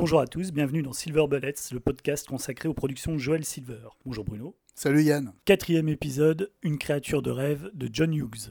[0.00, 3.80] Bonjour à tous, bienvenue dans Silver Bullets, le podcast consacré aux productions de Joel Silver.
[4.06, 4.56] Bonjour Bruno.
[4.74, 5.34] Salut Yann.
[5.44, 8.50] Quatrième épisode, Une créature de rêve de John Hughes.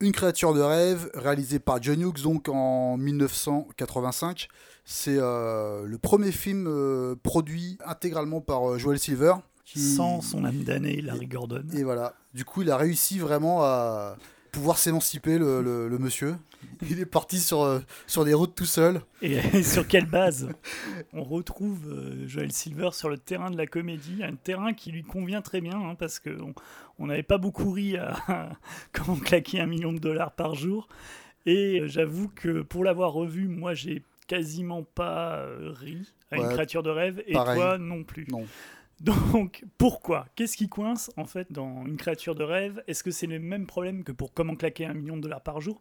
[0.00, 4.48] Une créature de rêve réalisée par John Hughes donc en 1985.
[4.86, 9.34] C'est euh, le premier film euh, produit intégralement par euh, Joel Silver.
[9.66, 11.64] qui- Sans son âme damnée, Larry Gordon.
[11.76, 12.14] Et voilà.
[12.32, 14.16] Du coup, il a réussi vraiment à
[14.52, 16.36] pouvoir s'émanciper, le, le- le monsieur.
[16.88, 19.00] Il est parti sur, euh, sur des routes tout seul.
[19.20, 20.48] Et sur quelle base?
[21.12, 25.02] On retrouve euh, Joel Silver sur le terrain de la comédie, un terrain qui lui
[25.02, 26.54] convient très bien, hein, parce qu'on
[27.00, 28.14] on n'avait pas beaucoup ri à
[28.92, 30.86] comment claquer un million de dollars par jour.
[31.46, 36.48] Et euh, j'avoue que pour l'avoir revu, moi j'ai quasiment pas euh, ri à une
[36.48, 37.56] créature de rêve, et pareil.
[37.58, 38.26] toi non plus.
[38.30, 38.46] Non.
[39.00, 40.26] Donc, pourquoi?
[40.36, 42.82] Qu'est-ce qui coince, en fait, dans une créature de rêve?
[42.86, 45.60] Est-ce que c'est le même problème que pour comment claquer un million de dollars par
[45.60, 45.80] jour?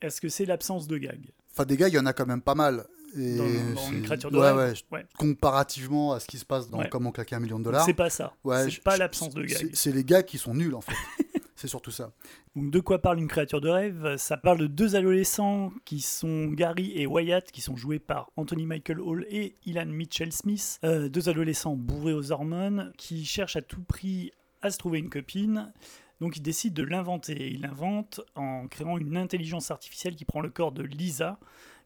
[0.00, 2.42] Est-ce que c'est l'absence de gag Enfin, des gars, il y en a quand même
[2.42, 2.84] pas mal.
[3.16, 4.74] Et dans, dans une créature de ouais, rêve?
[4.90, 5.06] ouais, Ouais.
[5.16, 6.82] comparativement à ce qui se passe dans.
[6.90, 7.84] Comment claquer un million de dollars.
[7.84, 8.34] C'est pas ça.
[8.42, 9.70] Ouais, c'est je- pas l'absence de gag.
[9.72, 10.92] c'est- les gars qui sont nuls en fait.
[11.64, 12.12] c'est surtout ça.
[12.54, 14.18] Donc, de quoi parle une créature de rêve?
[14.18, 18.66] Ça parle de deux adolescents qui sont Gary et Wyatt, qui sont joués par Anthony
[18.66, 20.78] Michael Hall et Ilan Mitchell Smith.
[20.84, 25.08] Euh, deux adolescents bourrés aux hormones qui cherchent à tout prix à se trouver une
[25.08, 25.72] copine.
[26.20, 27.52] Donc ils décident de l'inventer.
[27.52, 31.38] Ils l'inventent en créant une intelligence artificielle qui prend le corps de Lisa,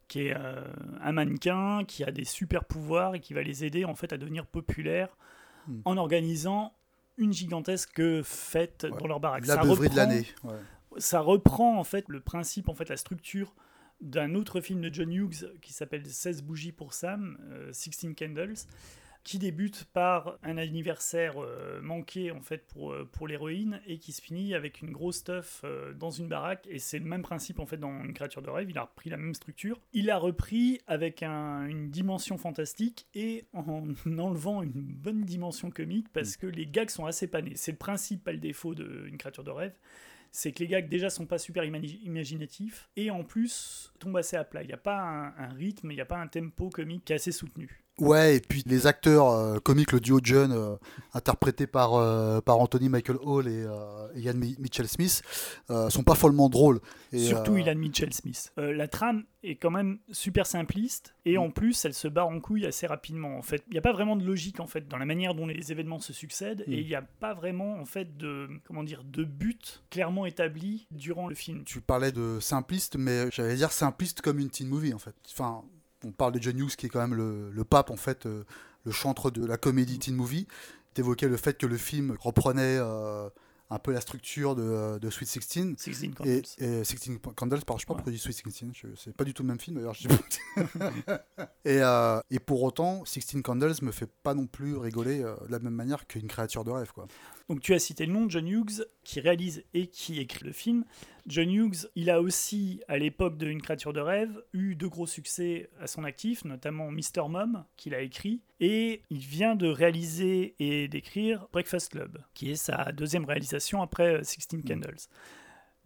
[0.08, 0.60] qui est euh,
[1.00, 4.18] un mannequin qui a des super pouvoirs et qui va les aider en fait à
[4.18, 5.16] devenir populaires
[5.68, 5.80] Hmm.
[5.84, 6.72] en organisant
[7.18, 8.98] une gigantesque fête Ouais.
[8.98, 9.46] dans leur baraque.
[9.46, 10.26] La Ça beuverie de reprend- l'année.
[10.44, 10.54] ouais.
[10.98, 13.54] ça reprend en fait le principe, en fait la structure
[14.00, 18.54] d'un autre film de John Hughes qui s'appelle 16 bougies pour Sam, euh, 16 Candles,
[19.24, 24.12] qui débute par un anniversaire euh, manqué en fait pour, euh, pour l'héroïne et qui
[24.12, 26.66] se finit avec une grosse stuff euh, dans une baraque.
[26.70, 29.10] Et c'est le même principe en fait dans une créature de rêve, il a repris
[29.10, 33.84] la même structure, il l'a repris avec un- une dimension fantastique et en
[34.18, 38.24] enlevant une bonne dimension comique parce que les gags sont assez panés, c'est le principe
[38.24, 39.74] pas le défaut d'une créature de rêve,
[40.30, 42.88] c'est que les gags déjà sont pas super imagi- imaginatifs.
[42.96, 44.62] Et en plus tombent assez à plat.
[44.62, 47.12] Il n'y a pas un, un rythme, il n'y a pas un tempo comique qui
[47.12, 47.82] est assez soutenu.
[48.00, 50.76] Ouais, et puis les acteurs euh, comiques, le duo John, euh,
[51.14, 55.22] interprété par, euh, par Anthony Michael Hall et, euh, et Ian Mi- Mitchell Smith,
[55.88, 56.80] sont pas follement drôles.
[57.12, 58.52] Et, Surtout Ilan Mitchell Smith.
[58.56, 61.40] La trame est quand même super simpliste et Mm.
[61.42, 63.36] en plus elle se barre en couille assez rapidement.
[63.38, 65.46] En fait, il n'y a pas vraiment de logique en fait dans la manière dont
[65.46, 66.72] les événements se succèdent Mm.
[66.72, 70.86] et il n'y a pas vraiment en fait de comment dire de but clairement établi
[70.90, 71.64] durant le film.
[71.64, 75.14] Tu parlais de simpliste, mais j'allais dire simpliste comme une teen movie en fait.
[75.32, 75.62] Enfin,
[76.04, 78.44] on parle de John Hughes qui est quand même le, le pape en fait, euh,
[78.84, 80.46] le chantre de la comédie teen movie.
[80.94, 83.28] T'évoquais le fait que le film reprenait euh,
[83.70, 85.74] un peu la structure de, de Sweet 16.
[85.76, 86.42] 16 Et, Candles.
[86.58, 87.96] et 16 Candles, pardon, je sais pas Ouais.
[87.98, 89.94] pourquoi je dis Sweet 16, je- c'est pas du tout le même film d'ailleurs.
[89.94, 90.16] je sais
[90.56, 91.22] pas.
[91.64, 95.52] et, euh, et pour autant, 16 Candles me fait pas non plus rigoler euh, de
[95.52, 96.90] la même manière qu'une créature de rêve.
[96.92, 97.06] Quoi.
[97.48, 100.52] Donc tu as cité le nom de John Hughes qui réalise et qui écrit le
[100.52, 100.84] film.
[101.26, 105.06] John Hughes, il a aussi, à l'époque de Une créature de rêve, eu de gros
[105.06, 107.28] succès à son actif, notamment Mr.
[107.28, 108.42] Mom, qu'il a écrit.
[108.60, 114.16] Et il vient de réaliser et d'écrire Breakfast Club, qui est sa deuxième réalisation après
[114.16, 115.08] euh, 16 Candles.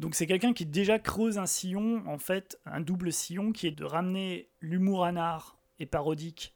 [0.00, 3.72] Donc c'est quelqu'un qui déjà creuse un sillon, en fait, un double sillon, qui est
[3.72, 6.54] de ramener l'humour anard et parodique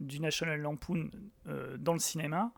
[0.00, 1.10] du National Lampoon
[1.46, 2.52] euh, dans le cinéma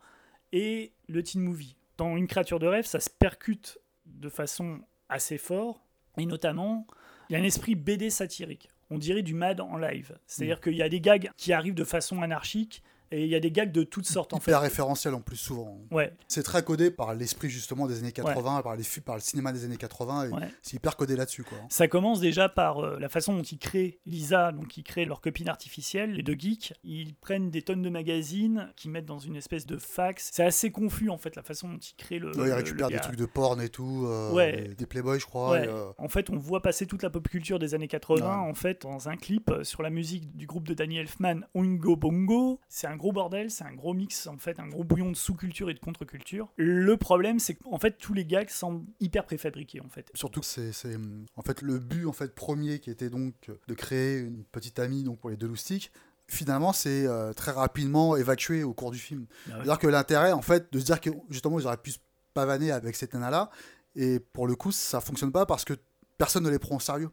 [0.53, 1.78] et le teen movie.
[1.99, 5.85] Dans Une créature de rêve, ça se percute de façon assez fort,
[6.17, 6.87] et notamment,
[7.29, 8.71] il y a un esprit BD satirique.
[8.91, 10.19] On dirait du mad en live.
[10.27, 13.41] C'est-à-dire qu'il y a des gags qui arrivent de façon anarchique, et il y a
[13.41, 14.51] des gags de toutes sortes, en fait.
[14.51, 15.79] Hyper référentiel en plus souvent.
[15.91, 19.53] Ouais, C'est très codé par l'esprit justement des années 80, par, les, par le cinéma
[19.53, 20.41] des années 80, et ouais.
[20.63, 21.45] c'est hyper codé là-dessus.
[21.45, 21.59] quoi.
[21.69, 25.21] Ça commence déjà par euh, la façon dont ils créent Lisa, donc ils créent leur
[25.21, 26.75] copine artificielle, les deux geeks.
[26.85, 30.31] Ils prennent des tonnes de magazines qu'ils mettent dans une espèce de fax.
[30.33, 32.37] C'est assez confus en fait la façon dont ils créent le.
[32.37, 34.69] Ouais, ils récupèrent le- des trucs de porn et tout, euh, Ouais.
[34.69, 35.59] des, des Playboy je crois.
[35.61, 38.51] Et, euh, En fait, on voit passer toute la pop culture des années 80 Ouais.
[38.51, 42.61] en fait dans un clip sur la musique du groupe de Danny Elfman, Oingo Bongo.
[42.69, 45.71] C'est un gros bordel, c'est un gros mix en fait, un gros bouillon de sous-culture
[45.71, 46.53] et de contre-culture.
[46.57, 50.11] Le problème, c'est qu'en fait tous les gags semblent hyper préfabriqués en fait.
[50.13, 50.97] Surtout que c'est
[51.37, 55.03] en fait le but en fait premier qui était donc de créer une petite amie
[55.03, 55.91] donc pour les deux loustiques.
[56.31, 59.27] Finalement, c'est euh, très rapidement évacué au cours du film.
[59.31, 59.55] Ah ouais.
[59.55, 61.99] C'est-à-dire que l'intérêt, en fait, de se dire que justement ils auraient pu se
[62.35, 63.51] pavaner avec cette nana-là,
[63.97, 65.73] et pour le coup, ça fonctionne pas parce que
[66.19, 67.09] personne ne les prend au sérieux.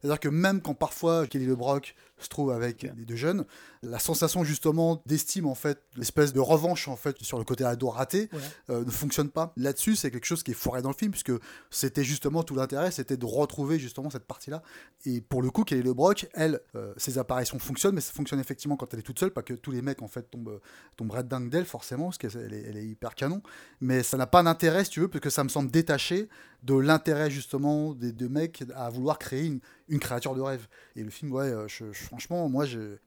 [0.00, 1.94] C'est-à-dire que même quand parfois Kelly LeBrock
[2.24, 3.44] se trouve avec les deux jeunes.
[3.82, 7.88] La sensation justement d'estime en fait, l'espèce de revanche en fait sur le côté ado
[7.88, 8.28] raté
[8.70, 9.52] euh, ne fonctionne pas.
[9.56, 11.32] Là-dessus, c'est quelque chose qui est foiré dans le film puisque
[11.70, 14.62] c'était justement tout l'intérêt, c'était de retrouver justement cette partie-là.
[15.04, 18.76] Et pour le coup, Kelly LeBrock, elle, euh, ses apparitions fonctionnent, mais ça fonctionne effectivement
[18.76, 20.60] quand elle est toute seule, pas que tous les mecs en fait tombent,
[20.96, 23.42] tombent red dingue d'elle forcément, parce qu'elle est, elle est hyper canon.
[23.80, 26.28] Mais ça n'a pas d'intérêt si tu veux, parce que ça me semble détaché
[26.62, 30.66] de l'intérêt justement des deux mecs à vouloir créer une, une créature de rêve.
[30.96, 31.66] Et le film, ouais, euh,
[32.12, 32.98] franchement, moi j'ai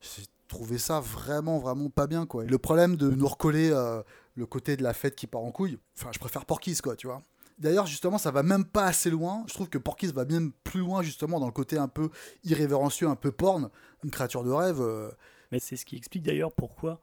[0.48, 2.44] trouvé ça vraiment, vraiment pas bien quoi.
[2.44, 4.02] le problème de nous recoller euh,
[4.34, 7.06] le côté de la fête qui part en couille, enfin, je préfère Porky's quoi, tu
[7.06, 7.22] vois.
[7.58, 9.46] D'ailleurs, justement, ça va même pas assez loin.
[9.48, 12.10] Je trouve que Porky's va bien plus loin, justement, dans le côté un peu
[12.44, 13.70] irrévérencieux, un peu porn,
[14.04, 14.82] une créature de rêve.
[14.82, 15.10] Euh.
[15.54, 17.00] Mais c'est ce qui explique d'ailleurs pourquoi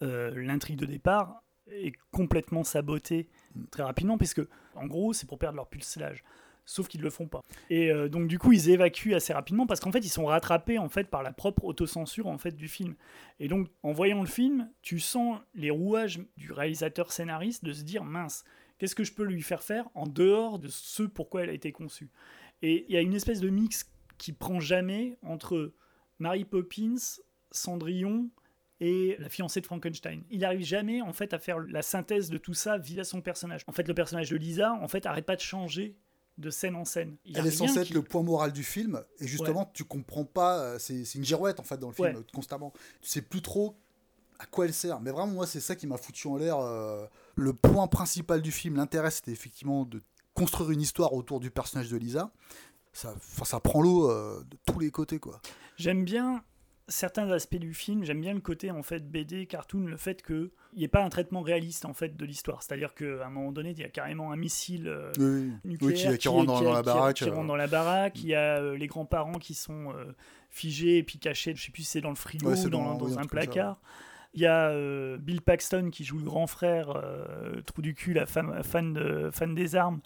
[0.00, 3.66] l'intrigue de départ est complètement sabotée mm.
[3.70, 4.42] très rapidement, puisque,
[4.74, 6.24] en gros, c'est pour perdre leur pulselage
[6.64, 7.42] sauf qu'ils le font pas.
[7.70, 10.78] Et euh, donc du coup, ils évacuent assez rapidement parce qu'en fait, ils sont rattrapés
[10.78, 12.94] en fait par la propre autocensure en fait du film.
[13.40, 17.82] Et donc, en voyant le film, tu sens les rouages du réalisateur scénariste de se
[17.82, 18.44] dire mince,
[18.78, 21.72] qu'est-ce que je peux lui faire faire en dehors de ce pourquoi elle a été
[21.72, 22.10] conçue?
[22.62, 25.74] Et il y a une espèce de mix qui prend jamais entre
[26.18, 27.20] Mary Poppins,
[27.50, 28.30] Cendrillon
[28.80, 30.22] et la fiancée de Frankenstein.
[30.30, 33.62] Il n'arrive jamais en fait à faire la synthèse de tout ça via son personnage.
[33.66, 35.96] En fait, le personnage de Lisa en fait arrête pas de changer
[36.38, 37.16] de scène en scène.
[37.34, 40.78] Elle est censée être le point moral du film, et justement, tu comprends pas, euh,
[40.78, 42.72] c'est une girouette en fait dans le film, constamment.
[43.00, 43.76] Tu sais plus trop
[44.38, 45.00] à quoi elle sert.
[45.00, 46.58] Mais vraiment, moi, c'est ça qui m'a foutu en l'air.
[46.58, 47.06] Euh,
[47.36, 50.02] le point principal du film, l'intérêt, c'était effectivement de
[50.34, 52.32] construire une histoire autour du personnage de Lisa.
[52.92, 53.14] Ça,
[53.44, 55.40] ça prend l'eau euh, de tous les côtés, quoi.
[55.76, 56.42] J'aime bien
[56.92, 60.50] certains aspects du film, j'aime bien le côté en fait BD, cartoon, le fait qu'il
[60.76, 62.62] n'y ait pas un traitement réaliste en fait de l'histoire.
[62.62, 66.46] C'est-à-dire qu'à un moment donné, il y a carrément un missile euh, nucléaire qui, rentre
[66.46, 67.16] dans, la baraque.
[67.16, 68.22] Qui, rentre dans la baraque.
[68.22, 70.14] Il y a euh, les grands-parents qui sont euh,
[70.50, 71.54] figés et puis cachés.
[71.56, 73.80] Je sais plus si c'est dans le frigo ou dans, un placard.
[74.34, 74.74] Il y a
[75.18, 77.02] Bill Paxton qui joue le grand frère,
[77.66, 80.00] trou du cul, la fan, fan, de, fan des armes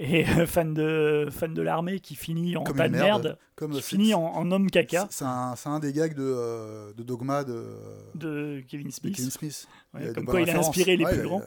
[0.00, 3.82] et euh, fan de, fan de l'armée qui finit en tas de merde, comme qui
[3.82, 5.06] finit en, homme caca.
[5.10, 7.66] C'est un, un, des gags de, euh, de Dogma de,
[8.14, 9.14] de Kevin Smith.
[9.14, 9.68] Kevin Smith.
[10.14, 11.42] comme quoi il a inspiré les plus grands.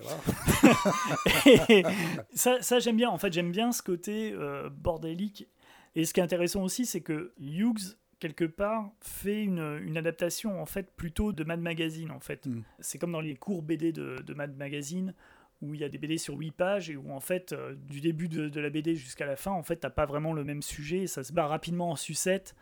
[2.35, 3.09] ça, ça j'aime bien.
[3.09, 5.47] En fait, j'aime bien ce côté euh, bordélique.
[5.95, 10.61] Et ce qui est intéressant aussi, c'est que Hughes quelque part fait une, une, adaptation
[10.61, 12.45] en fait plutôt de Mad Magazine en fait.
[12.45, 12.61] Hmm.
[12.79, 15.13] C'est comme dans les cours BD de, de Mad Magazine
[15.63, 18.01] où il y a des BD sur 8 pages et où en fait euh, du
[18.01, 21.07] début de, la BD jusqu'à la fin en fait t'as pas vraiment le même sujet
[21.07, 22.54] ça se bat rapidement en sucette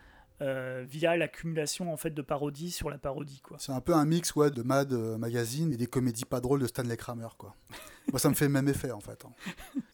[0.42, 3.58] euh, via l'accumulation en fait de parodies sur la parodie quoi.
[3.60, 6.62] C'est un peu un mix ouais de Mad euh, Magazine et des comédies pas drôles
[6.62, 7.56] de Stanley Kramer quoi.
[8.12, 9.24] Moi ça me fait le même effet en fait.
[9.26, 9.32] Hein.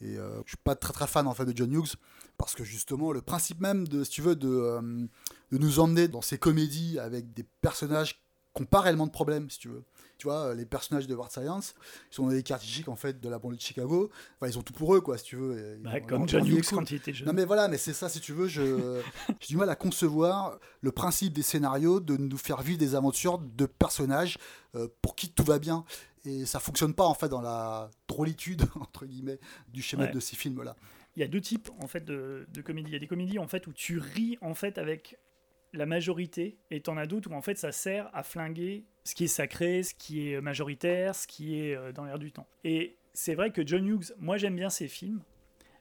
[0.02, 1.96] Et je suis pas très très fan en fait de John Hughes
[2.38, 4.80] parce que justement le principe même de si tu veux de,
[5.52, 8.22] de nous emmener dans ces comédies avec des personnages
[8.56, 9.84] qui n'ont pas réellement de problème si tu veux
[10.18, 11.76] tu vois, les personnages de World Science,
[12.12, 14.10] ils sont des cartes en fait de la banlieue de Chicago.
[14.40, 15.78] Enfin, ils ont tout pour eux, quoi, si tu veux.
[15.82, 17.28] Bah, comme John Hughes quand il était jeune.
[17.28, 19.02] Non, mais voilà, mais c'est ça, si tu veux, je
[19.40, 23.38] j'ai du mal à concevoir le principe des scénarios de nous faire vivre des aventures
[23.38, 24.38] de personnages
[24.76, 25.86] euh, pour qui tout va bien.
[26.26, 30.36] Et ça fonctionne pas en fait dans la drôlitude entre guillemets du schéma de ces
[30.36, 30.76] films-là.
[31.16, 32.90] Il y a deux types en fait de, de comédies.
[32.90, 35.18] Il y a des comédies en fait où tu ris en fait avec
[35.74, 39.26] la majorité, et t'en as d'autres où en fait ça sert à flinguer ce qui
[39.26, 42.48] est sacré, ce qui est majoritaire, ce qui est euh, dans l'air du temps.
[42.64, 45.22] Et c'est vrai que John Hughes, moi j'aime bien ses films,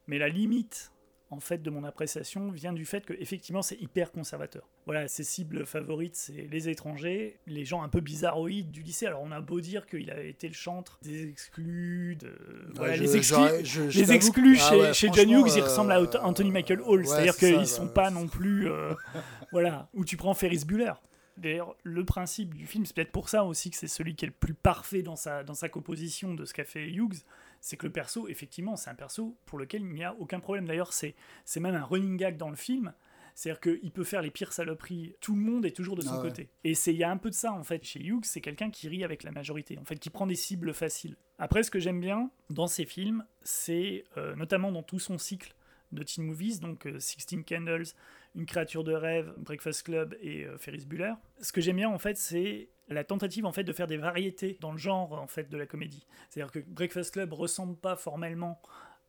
[0.07, 0.93] mais la limite
[1.31, 4.69] en fait de mon appréciation vient du fait que effectivement c'est hyper conservateur.
[4.85, 9.07] Voilà, ses cibles favorites c'est les étrangers, les gens un peu bizarroïdes du lycée.
[9.07, 12.33] Alors on a beau dire qu'il a été le chantre des exclus, de...
[12.75, 16.81] voilà, les exclus, les exclus ah chez, John Hughes, ils ressemblent à euh, Anthony Michael
[16.81, 18.95] Hall, c'est-à-dire qu'ils sont pas non plus euh,
[19.53, 20.93] voilà, où tu prends Ferris Bueller.
[21.37, 24.29] D'ailleurs, le principe du film, c'est peut-être pour ça aussi que c'est celui qui est
[24.29, 27.25] le plus parfait dans sa, dans sa composition de ce qu'a fait Hughes,
[27.67, 30.67] c'est que le perso, effectivement, c'est un perso pour lequel il n'y a aucun problème.
[30.67, 32.95] D'ailleurs, c'est, c'est même un running gag dans le film.
[33.35, 36.23] C'est-à-dire qu'il peut faire les pires saloperies, tout le monde est toujours de son ah
[36.23, 36.49] côté.
[36.63, 38.87] Et il y a un peu de ça, en fait, chez Hughes, c'est quelqu'un qui
[38.89, 41.17] rit avec la majorité, en fait, qui prend des cibles faciles.
[41.41, 45.53] Après, ce que j'aime bien dans ses films, c'est euh, notamment dans tout son cycle
[45.91, 47.87] de teen movies, donc euh, Sixteen Candles,
[48.37, 51.15] une créature de rêve, Breakfast Club et euh, Ferris Bueller.
[51.41, 54.59] Ce que j'aime bien en fait, c'est la tentative en fait de faire des variétés
[54.61, 56.07] dans le genre en fait de la comédie.
[56.31, 58.61] C'est-à-dire que Breakfast Club ressemble pas formellement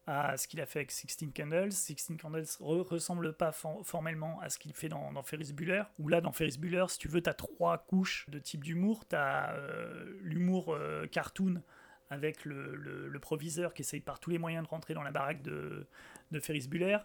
[0.07, 1.74] à ce qu'il a fait avec Sixteen Candles.
[1.74, 5.84] Sixteen Candles ne ressemble pas formellement à ce qu'il fait dans, Ferris Bueller.
[6.00, 9.05] Ou là, dans Ferris Bueller, si tu veux, tu as trois couches de type d'humour.
[9.07, 11.62] Tu as euh, l'humour euh, cartoon
[12.10, 15.86] avec le, proviseur qui essaye par tous les moyens de rentrer dans la baraque de,
[16.31, 17.00] de Ferris Bueller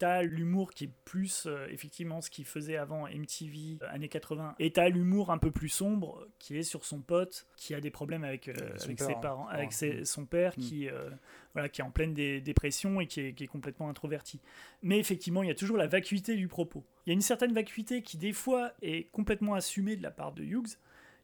[0.00, 4.56] t'as l'humour qui est plus euh, effectivement ce qu'il faisait avant MTV euh, années 80
[4.58, 7.90] et t'as l'humour un peu plus sombre qui est sur son pote qui a des
[7.90, 9.18] problèmes avec, euh, Son avec père, ses hein.
[9.20, 11.08] parents avec ses- son père qui euh,
[11.52, 14.40] voilà qui est en pleine dé- dépression et qui est, qui est complètement introverti
[14.82, 17.52] mais effectivement il y a toujours la vacuité du propos il y a une certaine
[17.52, 20.78] vacuité qui des fois est complètement assumée de la part de Hughes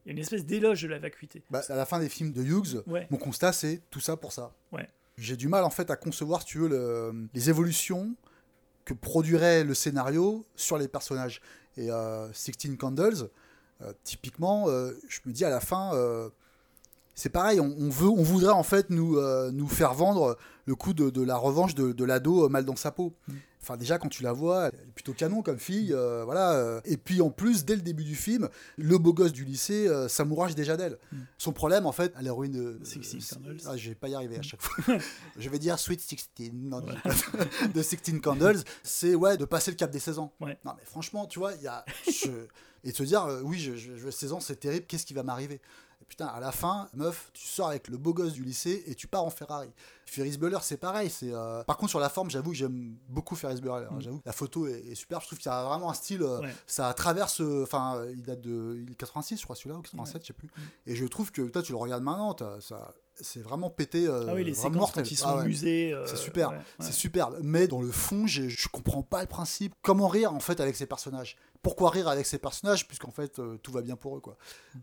[0.05, 2.31] il y a une espèce d'éloge de la vacuité Bah, à la fin des films
[2.31, 4.53] de Hughes, ouais mon constat c'est tout ça pour ça.
[4.71, 4.87] Ouais.
[5.17, 8.15] J'ai du mal en fait à concevoir, si tu veux, le- les évolutions
[8.87, 11.41] que produirait le scénario sur les personnages.
[11.75, 13.29] Et euh, Sixteen Candles,
[13.81, 15.91] euh, typiquement, euh, je me dis à la fin,
[17.13, 21.35] c'est pareil, on, veut, on voudrait en fait nous, faire vendre le coup de, la
[21.35, 23.13] revanche de, l'ado mal dans sa peau.
[23.27, 23.33] Mm.
[23.67, 26.53] Enfin déjà quand tu la vois, elle est plutôt canon comme fille, euh, voilà.
[26.53, 26.79] euh.
[26.85, 28.47] Et puis en plus, dès le début du film,
[28.77, 30.97] le beau gosse du lycée euh, s'amourage déjà d'elle.
[31.11, 31.17] Mm.
[31.37, 33.57] Son problème en fait, à l'héroïne de euh, Candles.
[33.65, 34.95] Ah, je vais pas y arriver à chaque fois.
[35.37, 36.93] je vais dire Sweet Sixteen non, Ouais.
[37.73, 40.31] de Sixteen Candles, c'est ouais de passer le cap des 16 ans.
[40.39, 40.57] Ouais.
[40.63, 42.29] Non mais franchement, tu vois, il y a je-
[42.85, 45.13] et de se dire euh, oui, je, je, je- 16 ans, c'est terrible, qu'est-ce qui
[45.13, 45.59] va m'arriver?
[46.07, 49.07] Putain, à la fin, meuf, tu sors avec le beau gosse du lycée et tu
[49.07, 49.69] pars en Ferrari.
[50.05, 51.09] Ferris Bueller, c'est pareil.
[51.09, 53.85] C'est euh, par contre sur la forme, j'avoue que j'aime beaucoup Ferris Bueller.
[53.91, 54.01] hein, Mm.
[54.01, 55.19] J'avoue, la photo est, est super.
[55.19, 56.23] Je trouve qu'il a vraiment un style.
[56.23, 56.55] euh, Ouais.
[56.65, 57.41] Ça traverse.
[57.41, 60.33] euh, Enfin, il date de il est 86, je crois celui-là ou 87, je sais
[60.33, 60.47] plus.
[60.47, 60.61] Mm.
[60.87, 64.07] Et je trouve que toi, tu le regardes maintenant, ça, c'est vraiment pété.
[64.07, 65.03] euh, ah oui les vraiment mortel.
[65.03, 65.53] quand ils sont Ah ouais.
[65.93, 66.61] euh, C'est super, ouais, ouais.
[66.79, 67.37] C'est superbe.
[67.43, 69.73] Mais dans le fond, j'ai- je comprends pas le principe.
[69.81, 71.35] Comment rire en fait avec ces personnages?
[71.67, 74.37] Pourquoi rire avec ces personnages puisqu'en fait euh, tout va bien pour eux quoi.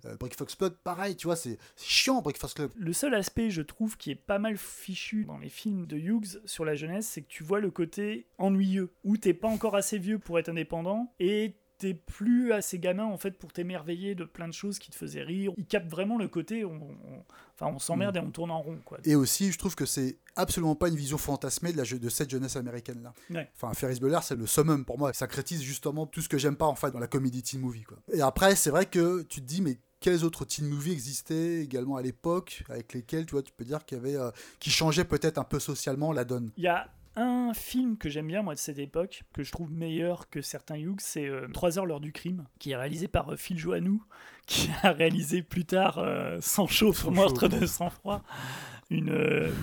[0.04, 2.70] Euh, Brick Fox Club, pareil, tu vois, c'est chiant Brick Fox Club.
[2.76, 6.42] Le seul aspect, je trouve, qui est pas mal fichu dans les films de Hughes
[6.44, 9.98] sur la jeunesse, c'est que tu vois le côté ennuyeux, où t'es pas encore assez
[9.98, 11.56] vieux pour être indépendant et
[11.92, 15.52] plus assez gamin en fait pour t'émerveiller de plein de choses qui te faisaient rire.
[15.58, 17.24] Il capte vraiment le côté, on, on-
[17.54, 18.98] enfin on s'emmerde et on tourne en rond quoi.
[19.04, 22.08] Et aussi, je trouve que c'est absolument pas une vision fantasmée de, la, je- de
[22.08, 23.12] cette jeunesse américaine là.
[23.30, 23.50] Ouais.
[23.56, 25.12] Enfin, Ferris Bueller, c'est le summum pour moi.
[25.12, 27.82] Ça critique justement tout ce que j'aime pas en fait dans la comédie teen movie
[27.82, 27.98] quoi.
[28.12, 31.96] Et après, c'est vrai que tu te dis mais quels autres teen movies existaient également
[31.96, 35.04] à l'époque avec lesquels tu vois tu peux dire qu'il y avait euh, qui changeaient
[35.04, 36.50] peut-être un peu socialement la donne?
[36.56, 39.71] Il y a un film que j'aime bien moi de cette époque, que je trouve
[39.73, 43.33] meilleur que certains Hughes, c'est euh, 3 heures l'heure du crime, qui est réalisé par
[43.33, 44.02] euh, Phil Joannou,
[44.47, 46.04] qui a réalisé plus tard
[46.40, 48.23] Sans chaud pour meurtre de sang-froid,
[48.90, 49.09] une,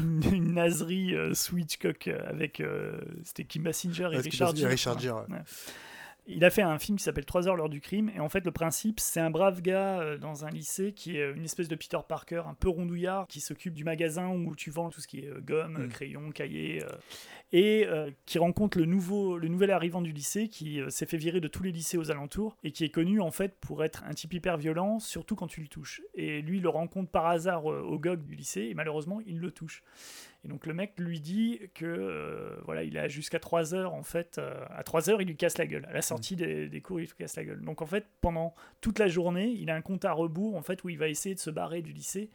[0.01, 2.63] une, une naserie euh, sous Hitchcock euh, avec
[3.23, 4.69] c'était Kim Basinger et Richard Gere.
[4.69, 5.35] Richard Gere, ouais.
[5.35, 5.43] Ouais.
[6.33, 8.45] Il a fait un film qui s'appelle 3 heures l'heure du crime et en fait
[8.45, 11.75] le principe c'est un brave gars euh, dans un lycée qui est une espèce de
[11.75, 15.19] Peter Parker un peu rondouillard qui s'occupe du magasin où tu vends tout ce qui
[15.19, 15.87] est euh, gomme, Mm.
[15.89, 16.87] crayon, cahier euh,
[17.53, 21.17] et euh, qui rencontre le nouveau le nouvel arrivant du lycée qui euh, s'est fait
[21.17, 24.03] virer de tous les lycées aux alentours et qui est connu en fait pour être
[24.05, 27.25] un type hyper violent surtout quand tu le touches et lui il le rencontre par
[27.27, 29.83] hasard euh, au GOG du lycée et malheureusement il le touche
[30.43, 34.03] et donc le mec lui dit que euh, voilà, il a jusqu'à 3 heures en
[34.03, 34.37] fait.
[34.39, 35.85] euh, à 3 heures, il lui casse la gueule.
[35.85, 37.61] À la sortie des, cours, il lui casse la gueule.
[37.61, 40.83] Donc en fait, pendant toute la journée, il a un compte à rebours en fait
[40.83, 42.29] où il va essayer de se barrer du lycée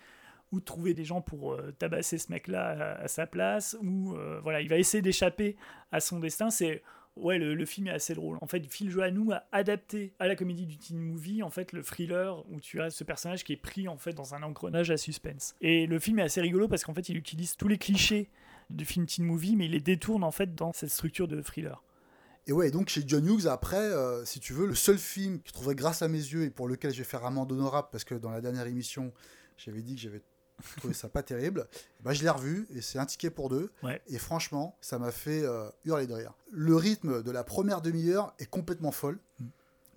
[0.52, 4.16] ou de trouver des gens pour euh, tabasser ce mec-là à, à sa place ou
[4.42, 5.56] voilà, il va essayer d'échapper
[5.90, 6.50] à son destin.
[6.50, 6.82] C'est
[7.16, 8.38] ouais, le, film est assez drôle.
[8.40, 11.82] En fait, Phil Joannou a adapté à la comédie du teen movie en fait le
[11.82, 14.96] thriller où tu as ce personnage qui est pris en fait dans un engrenage à
[14.96, 15.54] suspense.
[15.60, 18.28] Et le film est assez rigolo parce qu'en fait, il utilise tous les clichés
[18.70, 21.82] du film teen movie, mais il les détourne en fait dans cette structure de thriller.
[22.48, 25.48] Et ouais, donc chez John Hughes, après, euh, si tu veux, le seul film que
[25.48, 28.04] je trouverais grâce à mes yeux et pour lequel je vais faire amende honorable, parce
[28.04, 29.12] que dans la dernière émission,
[29.56, 30.22] j'avais dit que j'avais
[30.78, 31.66] trouvé ça pas terrible,
[32.00, 33.70] bah, je l'ai revu et c'est un ticket pour deux.
[33.82, 34.00] Ouais.
[34.08, 36.32] Et franchement, ça m'a fait euh, hurler de rire.
[36.50, 39.18] Le rythme de la première demi-heure est complètement folle.
[39.38, 39.44] Mm.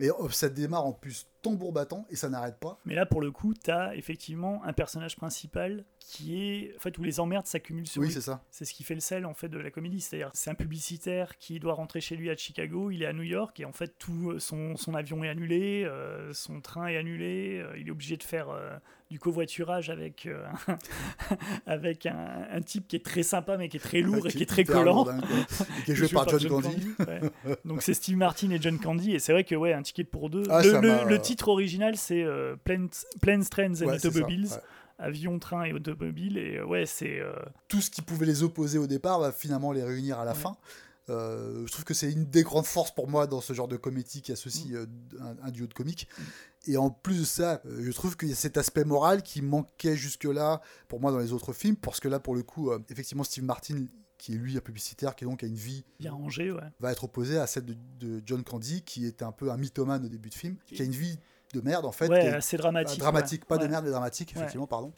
[0.02, 2.80] Et oh, ça démarre en plus tambour battant et ça n'arrête pas.
[2.86, 6.76] Mais là, pour le coup, tu as effectivement un personnage principal qui est.
[6.76, 8.14] En fait, où les emmerdes s'accumulent sur Oui, lui.
[8.14, 8.44] c'est ça.
[8.52, 10.02] C'est ce qui fait le sel en fait de la comédie.
[10.02, 12.92] C'est-à-dire, c'est un publicitaire qui doit rentrer chez lui à Chicago.
[12.92, 15.84] Il est à New York et en fait, tout euh, son, son avion est annulé,
[15.86, 17.60] euh, son train est annulé.
[17.64, 18.76] euh, il est obligé de faire euh,
[19.10, 20.28] du covoiturage avec
[21.66, 24.44] avec un, un type qui est très sympa mais qui est très lourd et qui
[24.44, 25.04] est très collant.
[25.06, 25.20] lourdin.
[25.80, 26.88] Et qui est joué par John Candy.
[27.00, 27.22] ouais.
[27.66, 30.30] Donc c'est Steve Martin et John Candy et c'est vrai que ouais un ticket pour
[30.30, 30.44] deux.
[30.50, 32.90] Ah, le, le titre original c'est euh, Planes,
[33.22, 34.58] Planes, Trains and Ouais, c'est ça, Automobiles, ouais.
[34.98, 37.32] avion, train et automobile et euh, ouais c'est euh,
[37.68, 40.38] tout ce qui pouvait les opposer au départ va finalement les réunir à la Ouais.
[40.38, 40.58] fin.
[41.10, 43.78] Euh, je trouve que c'est une des grandes forces pour moi dans ce genre de
[43.78, 44.34] comédie qui Mm.
[44.34, 44.86] associe euh,
[45.20, 46.08] un, un duo de comiques.
[46.68, 49.42] Et en plus de ça, euh, je trouve qu'il y a cet aspect moral qui
[49.42, 53.24] manquait jusque-là pour moi dans les autres films, parce que là, pour le coup, effectivement,
[53.24, 53.86] Steve Martin,
[54.20, 56.62] qui est lui un publicitaire, qui donc a une vie, bien rangé ouais.
[56.80, 60.06] va être opposé à celle de, de John Candy, qui était un peu un mythomane
[60.06, 61.18] au début de film, qui a une vie
[61.54, 63.00] de merde en fait, ouais est assez dramatique.
[63.00, 63.48] dramatique, ouais.
[63.48, 64.94] pas de merde, mais dramatique, effectivement, pardon.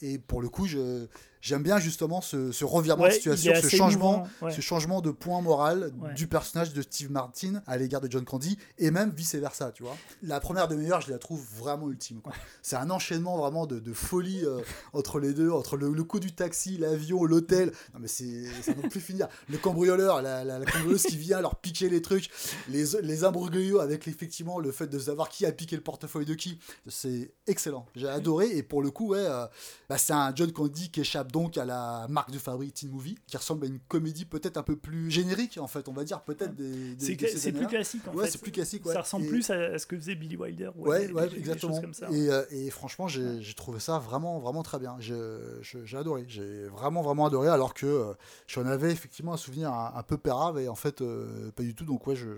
[0.00, 1.06] Et pour le coup, je,
[1.42, 5.92] j'aime bien justement ce, ce revirement de situation, ce changement, ce changement de point moral
[6.16, 9.96] du personnage de Steve Martin à l'égard de John Candy, et même vice-versa, tu vois.
[10.22, 12.20] La première demi-heure, je la trouve vraiment ultime.
[12.62, 14.60] C'est un enchaînement vraiment de, de folie euh,
[14.92, 17.72] entre les deux, entre le, coup du taxi, l'avion, l'hôtel.
[17.94, 19.28] Non mais c'est, ça plus finir.
[19.48, 22.30] Le cambrioleur, la, la, cambrioleuse qui vient leur piquer les trucs,
[22.68, 26.34] les, les imbroglios avec effectivement le fait de savoir qui a piqué le portefeuille de
[26.34, 26.58] qui.
[26.88, 27.86] C'est excellent.
[27.96, 29.46] J'ai adoré, et pour le coup, ouais, euh,
[29.88, 33.16] bah, c'est un John Candy qui échappe donc à la marque de fabrique Teen Movie,
[33.26, 36.20] qui ressemble à une comédie peut-être un peu plus générique, en fait, on va dire,
[36.20, 36.94] peut-être des.
[36.98, 38.92] c'est, plus classique, en ouais, c'est plus classique, ouais.
[38.92, 40.70] Ça ressemble plus à, ce que faisait Billy Wilder.
[40.76, 41.80] Ouais, ouais, exactement.
[42.10, 44.96] et, euh, et, franchement, j'ai, trouvé ça vraiment, vraiment très bien.
[45.00, 46.24] J'ai, adoré.
[46.28, 48.12] J'ai vraiment, vraiment adoré, alors que euh,
[48.46, 51.84] j'en avais effectivement un souvenir un, peu pérave, et en fait, euh, pas du tout.
[51.84, 52.28] Donc, ouais, je,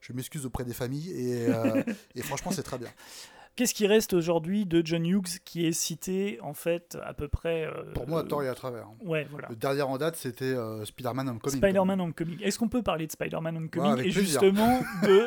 [0.00, 1.48] je, m'excuse auprès des familles, et,
[2.16, 2.88] et franchement, c'est très bien.
[3.54, 7.66] Qu'est-ce qui reste aujourd'hui de John Hughes qui est cité en fait à peu près
[7.66, 8.88] euh, Pour moi, à tort et à travers.
[9.04, 9.48] Ouais, voilà.
[9.50, 11.58] Le dernier en date, c'était euh, Spider-Man Homecoming.
[11.58, 12.40] Spider-Man Homecoming.
[12.42, 15.26] Est-ce qu'on peut parler de Spider-Man Homecoming et justement de,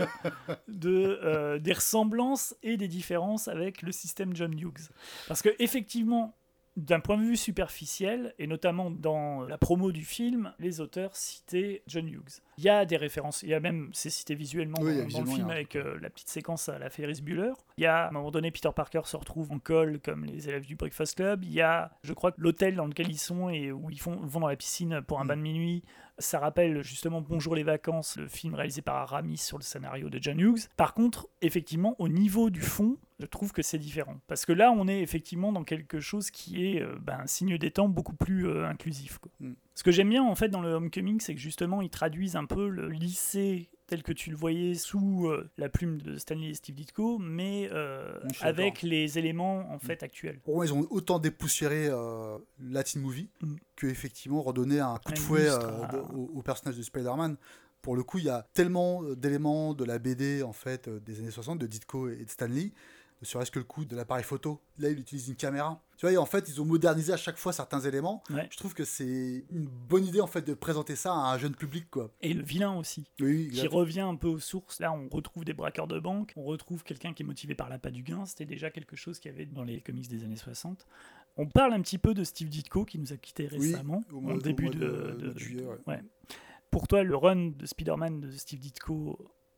[0.68, 4.90] de euh, des ressemblances et des différences avec le système John Hughes?
[5.28, 6.36] Parce que effectivement,
[6.78, 11.84] d'un point de vue superficiel, et notamment dans la promo du film, les auteurs citaient
[11.88, 12.42] John Hughes.
[12.58, 15.50] Il y a des références, il y a même, c'est cité visuellement dans, le film
[15.50, 17.54] avec euh, la petite séquence à la Ferris Bueller.
[17.78, 20.48] Il y a, à un moment donné, Peter Parker se retrouve en col comme les
[20.48, 21.44] élèves du Breakfast Club.
[21.44, 24.40] Il y a, je crois l'hôtel dans lequel ils sont et où ils font, vont
[24.40, 25.28] dans la piscine pour un mm.
[25.28, 25.84] bain de minuit,
[26.18, 30.20] ça rappelle justement Bonjour les vacances, le film réalisé par Aramis sur le scénario de
[30.22, 30.68] John Hughes.
[30.78, 34.18] Par contre, effectivement, au niveau du fond, je trouve que c'est différent.
[34.28, 37.58] Parce que là, on est effectivement dans quelque chose qui est euh, ben, un signe
[37.58, 39.20] des temps beaucoup plus euh, inclusif.
[39.40, 39.54] Mm.
[39.76, 42.46] Ce que j'aime bien en fait dans le Homecoming, c'est que justement, ils traduisent un
[42.46, 46.54] peu le lycée tel que tu le voyais sous euh, la plume de Stanley et
[46.56, 47.70] Steve Ditko, mais
[48.42, 50.40] avec les éléments en fait actuels.
[50.40, 51.90] Pour moi, ils ont autant dépoussiéré
[52.60, 53.56] Latin Movie mm.
[53.76, 55.50] que effectivement redonner un coup de fouet
[56.14, 57.38] au, au, personnage de Spider-Man
[57.86, 61.30] pour le coup, il y a tellement d'éléments de la BD en fait des années
[61.30, 62.72] 60 de Ditko et de Stanley
[63.26, 64.62] serait-ce que le coup de l'appareil photo.
[64.78, 65.82] Là, il utilise une caméra.
[65.98, 68.24] Tu vois, en fait, ils ont modernisé à chaque fois certains éléments.
[68.30, 71.56] Je trouve que c'est une bonne idée en fait de présenter ça à un jeune
[71.56, 72.12] public, quoi.
[72.22, 74.80] Et le vilain aussi, qui revient un peu aux sources.
[74.80, 77.92] Là, on retrouve des braqueurs de banque, on retrouve quelqu'un qui est motivé par l'appât
[77.92, 78.26] du gain.
[78.26, 80.86] C'était déjà quelque chose qu'il y avait dans les comics des années 60.
[81.38, 84.70] On parle un petit peu de Steve Ditko qui nous a quittés récemment, au, début
[84.70, 85.66] de, juillet.
[86.72, 89.18] Pour toi, le run de Spider-Man de Steve Ditko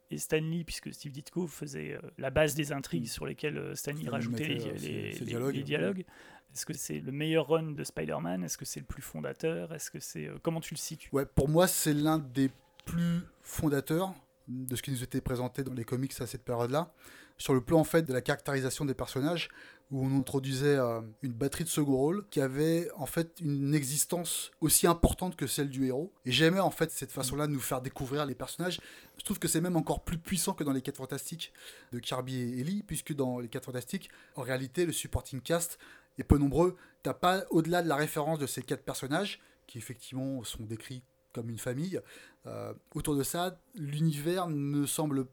[0.10, 3.08] et Stanley, puisque Steve Ditko faisait euh, la base des intrigues mm.
[3.08, 6.06] sur lesquelles euh, Stanley rajoutait les, dialogues.
[6.54, 8.44] Est-ce que c'est le meilleur run de Spider-Man?
[8.44, 9.74] Est-ce que c'est le plus fondateur?
[9.74, 11.10] Est-ce que c'est euh, comment tu le situes?
[11.12, 12.50] Ouais, pour moi, c'est l'un des
[12.86, 14.14] plus fondateurs
[14.48, 16.94] de ce qui nous était présenté dans les comics à cette période-là.
[17.38, 19.50] Sur le plan en fait de la caractérisation des personnages,
[19.92, 24.52] où on introduisait euh, une batterie de second rôle qui avait en fait une existence
[24.60, 26.12] aussi importante que celle du héros.
[26.26, 28.82] Et j'aimais en fait cette façon-là de nous faire découvrir les personnages.
[29.18, 31.54] Je trouve que c'est même encore plus puissant que dans les 4 Fantastiques
[31.94, 35.80] de Kirby et Ellie, puisque dans les 4 Fantastiques, en réalité, le supporting cast
[36.18, 36.76] est peu nombreux.
[37.04, 41.50] T'as pas, au-delà de la référence de ces quatre personnages, qui effectivement sont décrits comme
[41.50, 42.02] une famille,
[42.48, 45.28] euh, autour de ça, l'univers ne semble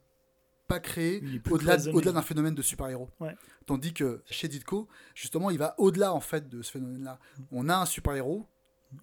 [0.66, 3.08] pas créé au-delà d'un phénomène de super-héros.
[3.66, 7.18] Tandis que chez Ditko, justement, il va au-delà en fait de ce phénomène-là.
[7.52, 8.46] On a un super-héros,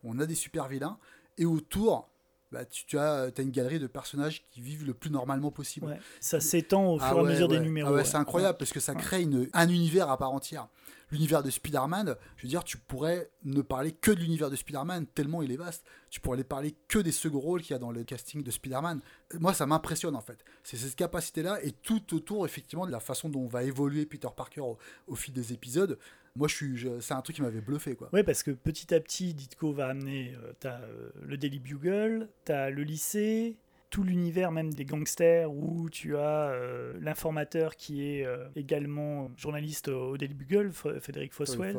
[0.03, 0.97] on a des super-vilains,
[1.37, 2.09] et autour,
[2.51, 5.97] bah, tu, as, as, une galerie de personnages qui vivent le plus normalement possible.
[6.19, 7.95] Ça s'étend au ah fur et à mesure des numéros.
[7.95, 10.67] Ah c'est incroyable parce que ça crée une, un univers à part entière
[11.11, 15.05] l'univers de Spider-Man, je veux dire, tu pourrais ne parler que de l'univers de Spider-Man,
[15.07, 15.85] tellement il est vaste.
[16.09, 18.51] Tu pourrais aller parler que des second rôles qu'il y a dans le casting de
[18.51, 19.01] Spider-Man.
[19.39, 20.43] Moi, ça m'impressionne en fait.
[20.63, 24.61] C'est cette capacité-là et tout autour, effectivement, de la façon dont va évoluer Peter Parker
[25.07, 25.97] au, fil des épisodes.
[26.35, 28.09] Moi, je suis, c'est un truc qui m'avait bluffé, quoi.
[28.13, 32.29] Oui, parce que petit à petit, Ditko va amener, euh, t'as euh, le Daily Bugle,
[32.45, 33.57] t'as le lycée,
[33.91, 39.89] tout l'univers même des gangsters où tu as euh, l'informateur qui est euh, également journaliste
[39.89, 41.77] au Daily Bugle, Frédéric Foswell.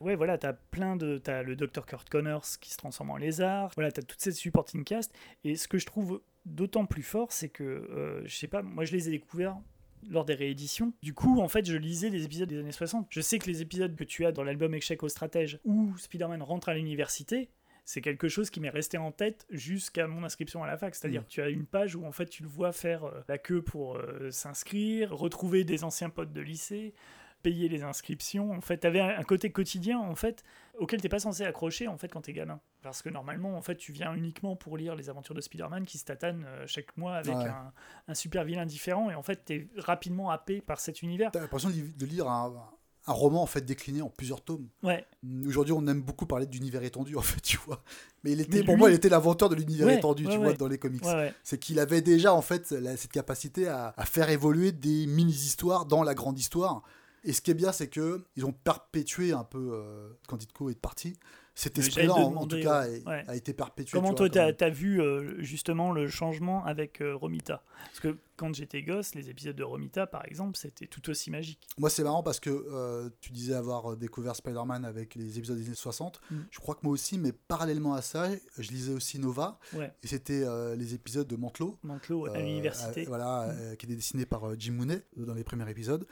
[0.00, 0.16] ouais.
[0.16, 1.18] voilà, tu as plein de.
[1.18, 1.84] Tu as le Dr.
[1.86, 3.70] Kurt Connors qui se transforme en lézard.
[3.76, 5.14] Voilà, tu as toute cette supporting cast.
[5.44, 8.84] Et ce que je trouve d'autant plus fort, c'est que, euh, je sais pas, moi
[8.84, 9.56] je les ai découverts
[10.10, 10.94] lors des rééditions.
[11.02, 13.06] Du coup, en fait, je lisais les épisodes des années 60.
[13.10, 16.42] Je sais que les épisodes que tu as dans l'album Échec au stratège où Spider-Man
[16.42, 17.50] rentre à l'université,
[17.84, 20.94] c'est quelque chose qui m'est resté en tête jusqu'à mon inscription à la fac.
[20.94, 21.28] C'est-à-dire, mm.
[21.28, 23.96] tu as une page où en fait tu le vois faire euh, la queue pour
[23.96, 26.94] euh, s'inscrire, retrouver des anciens potes de lycée,
[27.42, 28.52] payer les inscriptions.
[28.52, 30.44] En fait, tu avais un côté quotidien en fait
[30.78, 32.60] auquel t'es pas censé accrocher en fait quand t'es gamin.
[32.82, 35.98] Parce que normalement, en fait, tu viens uniquement pour lire les aventures de Spider-Man qui
[35.98, 40.30] se tatanent euh, chaque mois avec un, super vilain différent et en fait, t'es rapidement
[40.30, 41.32] happé par cet univers.
[41.32, 42.52] T'as l'impression de lire un
[43.06, 44.68] un roman en fait décliné en plusieurs tomes.
[44.82, 45.04] Ouais.
[45.46, 47.82] Aujourd'hui, on aime beaucoup parler d'univers étendu en fait, tu vois.
[48.24, 50.32] Mais il était, Mais pour lui- moi, il était l'inventeur de l'univers Ouais, étendu, ouais,
[50.32, 51.04] tu vois, dans les comics.
[51.42, 55.86] C'est qu'il avait déjà en fait la- cette capacité à, à faire évoluer des mini-histoires
[55.86, 56.82] dans la grande histoire.
[57.24, 60.70] Et ce qui est bien, c'est que ils ont perpétué un peu euh, quand Ditko
[60.70, 61.14] est parti.
[61.54, 62.98] Cet esprit-là, en, tout cas, ouais.
[63.00, 63.24] est- Ouais.
[63.28, 63.92] a été perpétué.
[63.92, 67.62] Comment tu toi, vois, comme- as vu euh, justement le changement avec euh, Romita?
[67.84, 71.60] Parce que quand j'étais gosse, les épisodes de Romita, par exemple, c'était tout aussi magique.
[71.76, 75.66] Moi, c'est marrant parce que euh, tu disais avoir découvert Spider-Man avec les épisodes des
[75.66, 76.20] années 60.
[76.30, 76.36] Mm.
[76.50, 79.58] Je crois que moi aussi, mais parallèlement à ça, je lisais aussi Nova.
[79.74, 79.92] Ouais.
[80.02, 80.44] Et c'était
[80.76, 81.78] les épisodes de Mantlo.
[81.82, 83.04] Mantlo à l'université.
[83.04, 83.56] voilà, Mm.
[83.60, 86.06] euh, qui était dessiné par Jim Mooney dans les premiers épisodes.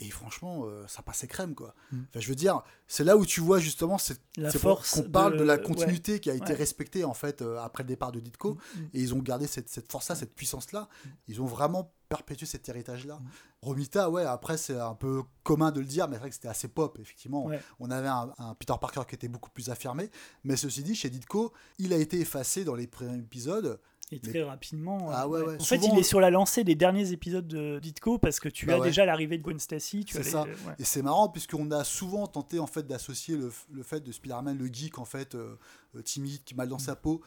[0.00, 1.74] Et franchement, euh, ça passait crème, quoi.
[1.92, 2.00] Mm.
[2.08, 5.36] Enfin, je veux dire, c'est là où tu vois justement cette, La force qu'on parle
[5.38, 5.62] de, la ouais.
[5.62, 6.54] continuité qui a été Ouais.
[6.54, 8.54] respectée en fait euh, après le départ de Ditko.
[8.54, 8.80] Mm.
[8.94, 10.88] Et ils ont gardé cette, cette force-là, cette puissance-là.
[11.28, 13.20] Ils ont vraiment perpétué cet héritage-là.
[13.62, 16.48] Romita, ouais, après, c'est un peu commun de le dire, mais c'est vrai que c'était
[16.48, 17.46] assez pop, effectivement.
[17.46, 17.60] Ouais.
[17.80, 20.10] On avait un, un Peter Parker qui était beaucoup plus affirmé.
[20.44, 23.80] Mais ceci dit, chez Ditko, il a été effacé dans les premiers épisodes.
[24.12, 25.08] Et très rapidement.
[25.10, 25.56] Ah euh, ouais, ouais.
[25.60, 28.66] En fait, il est sur la lancée des derniers épisodes de Ditko parce que tu
[28.66, 28.86] Bah as ouais.
[28.88, 30.04] déjà l'arrivée de Gwen Stacy.
[30.08, 30.42] C'est les- ça.
[30.44, 30.54] ouais.
[30.78, 34.58] Et c'est marrant puisqu'on a souvent tenté en fait d'associer le, le fait de Spider-Man
[34.58, 35.56] le geek en fait euh,
[35.96, 37.22] euh, timide qui mal dans sa peau.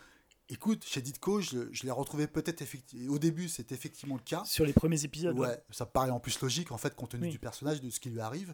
[0.47, 3.13] Écoute, chez Ditko, je, je l'ai retrouvé peut-être effectivement.
[3.15, 4.43] Au début, c'est effectivement le cas.
[4.45, 5.35] Sur les premiers épisodes.
[5.39, 7.29] Ouais, ça paraît en plus logique en fait compte tenu Oui.
[7.31, 8.53] du personnage, de ce qui lui arrive.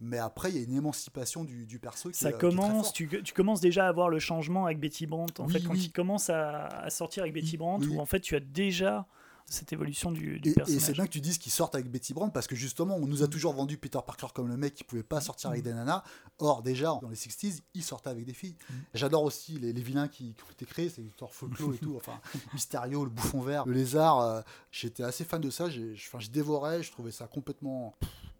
[0.00, 2.46] Mais après, il y a une émancipation du, du perso qui Ça est, euh, qui
[2.46, 2.96] est très commence, forte.
[2.96, 5.40] tu, tu commences déjà à voir le changement avec Betty Brandt.
[5.42, 5.80] En Oui, fait, quand oui.
[5.86, 7.96] il commence à, à sortir avec Betty Brandt, oui.
[7.96, 9.06] où en fait tu as déjà
[9.50, 10.82] cette évolution du, du Et, et personnage.
[10.82, 13.22] c'est bien que tu dises qu'ils sortent avec Betty Brandt parce que justement, on nous
[13.22, 16.04] a toujours vendu Peter Parker comme le mec qui pouvait pas sortir avec des nanas.
[16.38, 18.54] Or, déjà, dans les 60s, il sortait avec des filles.
[18.94, 21.96] J'adore aussi les, les vilains qui, qui ont été créés, c'est Victor Folklore et tout.
[21.96, 22.20] Enfin,
[22.52, 24.20] Mysterio, le bouffon vert, le lézard.
[24.20, 25.68] euh, J'étais assez fan de ça.
[25.70, 27.94] J'ai- je dévorais, je trouvais ça complètement,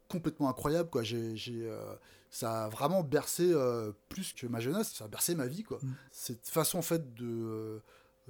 [0.09, 0.91] complètement incroyable.
[0.91, 1.03] Quoi.
[1.03, 1.95] J'ai, euh,
[2.31, 4.93] ça a vraiment bercé euh, plus que ma jeunesse.
[4.93, 5.63] Ça a bercé ma vie.
[5.63, 5.79] Quoi.
[5.83, 5.95] Mm.
[6.11, 7.81] Cette façon en fait de euh,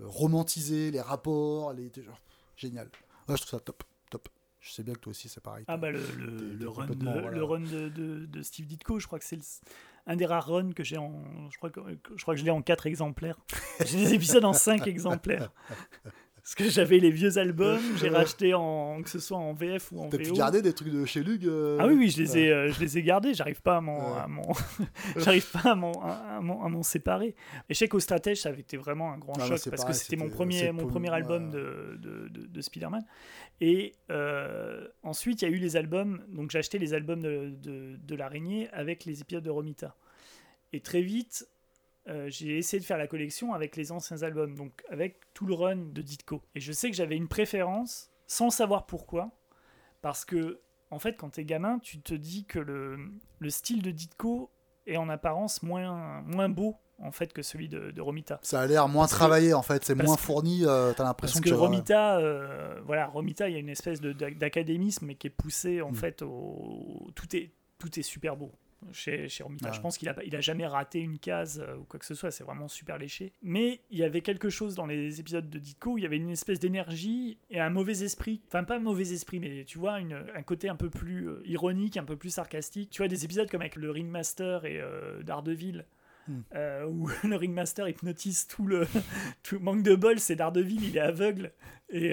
[0.03, 2.21] romantiser les rapports, les, genre,
[2.57, 2.91] génial.
[3.29, 4.29] Ouais, je trouve ça top, top.
[4.61, 5.64] Je sais bien que toi aussi c'est pareil.
[5.69, 7.31] Ah bah le, le, run, de, complètement, voilà.
[7.31, 9.38] le run de, de- de Steve Ditko, je crois que c'est
[10.07, 11.23] un des rares runs que j'ai en...
[11.51, 11.81] Je crois que,
[12.17, 13.38] je crois que je l'ai en 4 exemplaires.
[13.85, 15.53] J'ai des épisodes en 5 exemplaires.
[16.48, 20.00] Parce que j'avais les vieux albums, j'ai racheté en, que ce soit en VF ou
[20.00, 22.38] en T'as pu garder des trucs de chez Lug euh, Ah oui, oui, je les
[22.38, 23.34] ai, euh, je les ai gardés.
[23.34, 24.24] J'arrive pas à m'en,
[25.18, 27.34] j'arrive pas à m'en, séparer.
[27.68, 30.02] Échec au stratège, ça avait été vraiment un grand Ah, moi, choc parce pareil, que
[30.02, 33.04] c'était mon premier, mon premier album de, de, de, de Spider-Man.
[33.61, 36.22] Et euh, ensuite, il y a eu les albums.
[36.30, 39.96] Donc, j'ai acheté les albums de, de, de l'araignée avec les épisodes de Romita.
[40.72, 41.46] Et très vite,
[42.09, 45.55] euh, j'ai essayé de faire la collection avec les anciens albums, donc avec tout le
[45.55, 46.42] run de Ditko.
[46.55, 49.31] Et je sais que j'avais une préférence, sans savoir pourquoi,
[50.03, 52.99] parce que, en fait, quand t'es gamin, tu te dis que le,
[53.38, 54.51] le style de Ditko
[54.87, 58.40] est en apparence moins, moins beau, en fait, que celui de, de Romita.
[58.42, 60.64] Ça a l'air moins Parce que- travaillé en fait, c'est moins fourni.
[60.64, 65.07] euh, T'as l'impression que que, Romita, euh, voilà, Romita, il y a une espèce d'académisme,
[65.07, 65.94] mais qui est poussé, en Mm.
[65.94, 67.07] fait, au...
[67.14, 68.51] tout, est, tout est super beau.
[68.93, 71.77] Chez, chez Romita, je pense qu'il a, pas- il a jamais raté une case euh,
[71.77, 73.33] ou quoi que ce soit, c'est vraiment super léché.
[73.43, 76.17] Mais il y avait quelque chose dans les épisodes de Ditko où il y avait
[76.17, 78.41] une espèce d'énergie et un mauvais esprit.
[78.47, 81.43] Enfin, pas un mauvais esprit, mais tu vois, une- un côté un peu plus euh,
[81.45, 82.91] ironique, un peu plus sarcastique.
[82.91, 85.85] Tu vois, des épisodes comme avec le Ringmaster et euh, Daredevil.
[86.29, 86.41] Hmm.
[86.55, 88.87] euh, où le Ringmaster hypnotise tout le
[89.43, 91.53] tout manque de bol, c'est Daredevil, il est aveugle
[91.91, 92.12] et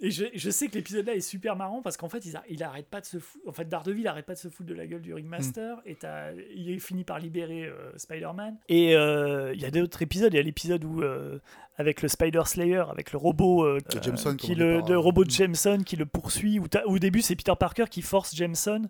[0.00, 2.44] et je, je sais que l'épisode là est super marrant parce qu'en fait, il, a-
[2.50, 3.48] il arrête pas de se foutre.
[3.48, 6.32] En fait, Daredevil arrête pas de se foutre de la gueule du Ringmaster et t'as-
[6.54, 8.56] il finit par libérer euh, Spider-Man.
[8.68, 10.32] Et euh, il y a d'autres épisodes.
[10.32, 11.38] Il y a l'épisode où, euh,
[11.78, 15.32] avec le Spider Slayer, avec le robot, euh, De Jameson, qui le, robot de mm.
[15.32, 16.58] Jameson qui le poursuit.
[16.58, 18.82] Où t'as- au début, c'est Peter Parker qui force Jameson.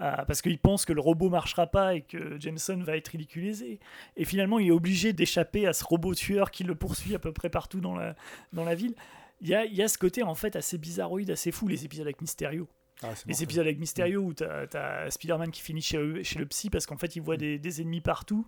[0.00, 3.78] À- parce qu'il pense que le robot marchera pas et que Jameson va être ridiculisé.
[4.16, 7.32] Et finalement, il est obligé d'échapper à ce robot tueur qui le poursuit à peu
[7.32, 8.16] près partout dans la,
[8.52, 8.94] dans la ville.
[9.42, 11.84] Il y a, il y a ce côté en fait assez bizarroïde, assez fou, les
[11.84, 12.68] épisodes avec Mysterio.
[13.02, 16.68] Ah, Les épisodes avec Mysterio où t'as as Spider-Man qui finit chez, chez le psy
[16.68, 18.46] parce qu'en fait il voit des, des ennemis partout.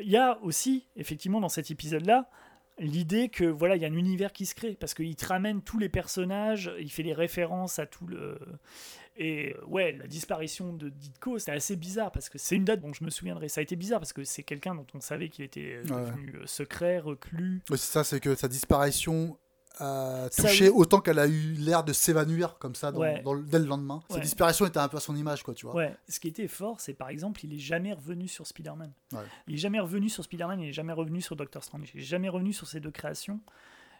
[0.00, 2.28] Il y a aussi, effectivement, dans cet épisode-là,
[2.78, 5.60] l'idée que voilà, il y a un univers qui se crée parce qu'il te ramène
[5.62, 8.38] tous les personnages, il fait les références à tout le.
[9.16, 12.80] Et euh, ouais, la disparition de Ditko, c'est assez bizarre parce que c'est une date
[12.80, 13.48] dont je me souviendrai.
[13.48, 16.10] Ça a été bizarre parce que c'est quelqu'un dont on savait qu'il était euh, Ouais.
[16.10, 17.62] devenu euh, secret, reclus.
[17.68, 19.38] C'est ça, c'est que sa disparition
[19.78, 20.74] a Ça, touché oui.
[20.76, 23.22] autant qu'elle a eu l'air de s'évanouir comme ça dans, Ouais.
[23.22, 24.02] dans le- dès le lendemain.
[24.08, 25.74] Sa disparition était un peu à son image, quoi, tu vois.
[25.74, 28.92] Ouais, ce qui était fort, c'est par exemple, il est jamais revenu sur Spider-Man.
[29.48, 31.90] Il est jamais revenu sur Spider-Man, il est jamais revenu sur Doctor Strange.
[31.94, 33.40] Il est jamais revenu sur ces deux créations.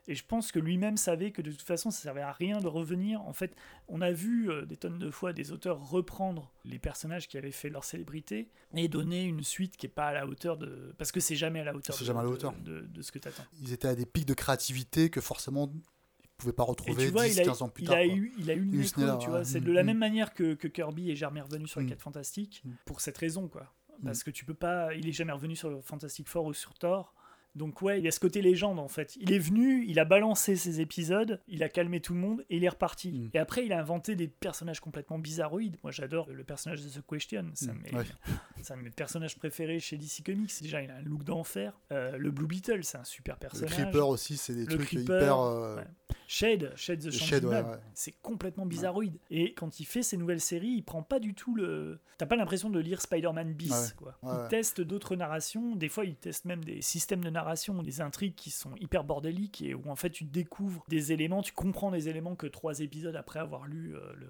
[0.07, 2.67] Et je pense que lui-même savait que de toute façon, ça servait à rien de
[2.67, 3.23] revenir.
[3.23, 3.57] En fait,
[3.88, 7.51] on a vu euh, des tonnes de fois des auteurs reprendre les personnages qui avaient
[7.51, 10.95] fait leur célébrité et donner une suite qui est pas à la hauteur de.
[10.99, 12.53] Parce que c'est jamais à la hauteur, de, jamais à la hauteur.
[12.53, 13.45] de, de ce que tu attends.
[13.62, 17.25] Ils étaient à des pics de créativité que forcément ils pouvaient pas Et retrouver vois,
[17.27, 17.97] 10, il a, 15 ans plus il tard.
[17.97, 18.14] a quoi.
[18.14, 19.31] eu, il a eu une écho, tu.
[19.45, 19.87] C'est Mm, de la mm.
[19.87, 21.90] même manière que, que Kirby est jamais revenu sur les Mm.
[21.90, 22.71] 4 Fantastiques, Mm.
[22.85, 23.73] pour cette raison, quoi.
[24.05, 24.93] Parce que tu peux pas.
[24.95, 27.13] Il est jamais revenu sur Fantastic Four ou sur Thor.
[27.55, 29.14] Donc, ouais, il y a ce côté légende, en fait.
[29.17, 32.57] Il est venu, il a balancé ses épisodes, il a calmé tout le monde et
[32.57, 33.12] il est reparti.
[33.12, 33.31] Mm.
[33.35, 35.77] Et après, il a inventé des personnages complètement bizarroïdes.
[35.83, 37.45] Moi, j'adore le personnage de The Question.
[37.55, 38.05] C'est un, Mm, mes- ouais.
[38.71, 40.53] un de mes personnages préférés chez DC Comics.
[40.62, 41.79] Déjà, il a un look d'enfer.
[41.93, 43.73] Euh, le Blue Beetle, c'est un super Le personnage.
[43.73, 45.38] Creeper aussi, c'est des Le trucs Creeper, hyper.
[45.38, 45.85] euh, ouais.
[46.27, 47.77] Shade, Shade the Shade, ouais, ouais.
[47.95, 49.17] c'est complètement bizarroïde.
[49.31, 51.99] Et quand il fait ses nouvelles séries, il prend pas du tout le.
[52.19, 54.19] T'as pas l'impression de lire Spider-Man bis, quoi.
[54.23, 55.77] il teste d'autres narrations.
[55.77, 59.63] Des fois, il teste même des systèmes de narration, des intrigues qui sont hyper bordéliques
[59.63, 63.17] et où en fait tu découvres des éléments, tu comprends des éléments que trois épisodes
[63.17, 64.29] après avoir lu euh, le.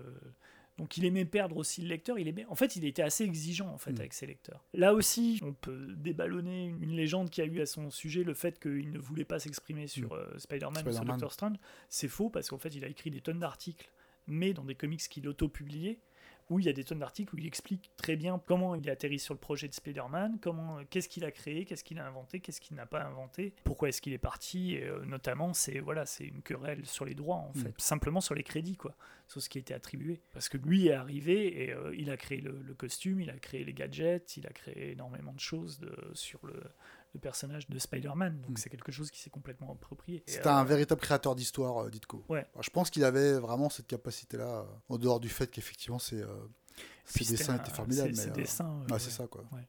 [0.77, 2.19] Donc il aimait perdre aussi le lecteur.
[2.19, 2.45] Il aimait...
[2.47, 4.01] En fait, il était assez exigeant en fait Mm.
[4.01, 4.65] avec ses lecteurs.
[4.75, 8.61] Là aussi, on peut déballonner une, légende qui a eu à son sujet le fait
[8.61, 11.05] qu'il ne voulait pas s'exprimer sur euh, Spider-Man ou sur.
[11.05, 11.57] Doctor Strange.
[11.89, 13.91] C'est faux parce qu'en fait, il a écrit des tonnes d'articles,
[14.27, 15.99] mais dans des comics qu'il auto-publiait,
[16.51, 18.91] où il y a des tonnes d'articles où il explique très bien comment il est
[18.91, 22.07] atterri sur le projet de Spider-Man, comment, euh, qu'est-ce qu'il a créé, qu'est-ce qu'il a
[22.07, 24.75] inventé, qu'est-ce qu'il n'a pas inventé, pourquoi est-ce qu'il est parti.
[24.75, 27.61] Et, euh, notamment, c'est voilà, c'est une querelle sur les droits en Mm.
[27.63, 28.95] fait, simplement sur les crédits quoi,
[29.29, 30.21] sur ce qui était attribué.
[30.33, 33.39] Parce que lui est arrivé et euh, il a créé le, le costume, il a
[33.39, 36.63] créé les gadgets, il a créé énormément de choses de, sur le,
[37.15, 38.41] le personnage de Spider-Man.
[38.43, 38.57] Donc Mm.
[38.57, 40.23] c'est quelque chose qui s'est complètement approprié.
[40.27, 42.25] C'était euh, un véritable créateur d'histoire, euh, Ditko.
[42.29, 42.47] Ouais.
[42.53, 46.21] Alors, je pense qu'il avait vraiment cette capacité-là, euh, en dehors du fait qu'effectivement ses,
[46.21, 46.27] euh,
[47.05, 48.15] ses dessins un- étaient formidables.
[48.15, 49.45] ses- mais, euh, dessins, euh, ouais, c'est ça quoi.
[49.53, 49.61] Ouais.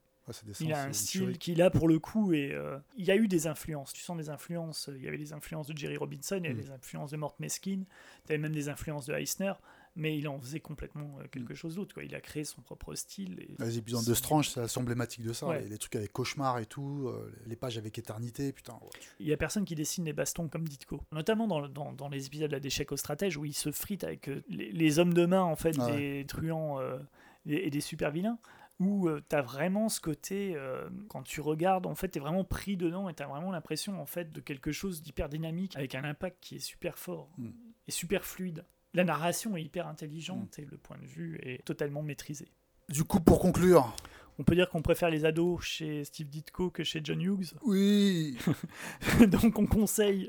[0.43, 2.57] Dessins, Il a un style qui, là, pour le coup, et
[2.97, 3.93] il y a eu des influences.
[3.93, 4.89] Tu sens des influences.
[4.91, 6.61] Il y avait des influences de Jerry Robinson, il y avait Mm.
[6.65, 7.83] des influences de Mort Meskin,
[8.25, 9.53] tu avais même des influences de Eisner,
[9.95, 11.55] mais il en faisait complètement euh, quelque Mm.
[11.55, 11.93] chose d'autre.
[11.93, 12.03] quoi.
[12.03, 13.39] Il a créé son propre style.
[13.39, 15.47] et- Les épisodes de Strange, c'est emblématique de ça.
[15.47, 15.61] Ouais.
[15.61, 18.77] Les, les trucs avec cauchemar et tout, euh, les pages avec éternité, putain.
[19.19, 21.01] Il y a personne qui dessine les bastons comme Ditko.
[21.11, 24.27] Notamment dans, dans, dans les épisodes là, d'échecs aux stratèges où il se frite avec
[24.29, 26.99] euh, les, les hommes de main en fait, Ah des truands euh,
[27.45, 28.37] et, et des super vilains.
[28.81, 32.43] Où tu as vraiment ce côté, euh, quand tu regardes, en fait, tu es vraiment
[32.43, 35.95] pris dedans et tu as vraiment l'impression en fait de quelque chose d'hyper dynamique avec
[35.95, 37.51] un impact qui est super fort Mm.
[37.87, 38.65] et super fluide.
[38.95, 42.47] La narration est hyper intelligente et le point de vue est totalement maîtrisé.
[42.89, 43.95] Du coup, pour conclure,
[44.37, 47.53] On peut dire qu'on préfère les ados chez Steve Ditko que chez John Hughes.
[47.63, 48.37] oui,
[49.27, 50.27] Donc on conseille,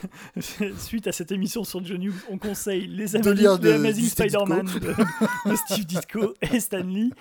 [0.78, 3.74] suite à cette émission sur John Hughes, on conseille les, De Amazing, lire de- les
[3.74, 4.78] Amazing du Steve Spider-Man de,
[5.50, 7.12] de Steve Ditko et Stan Lee.